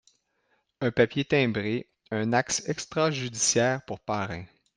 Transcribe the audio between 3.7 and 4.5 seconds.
pour parrain.